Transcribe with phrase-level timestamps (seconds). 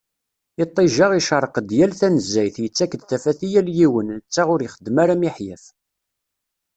[0.63, 5.63] Iṭij-a icerreq-d yal tanezzayt, yettak-d tafat i yal yiwen, netta ur ixeddem ara miḥyaf.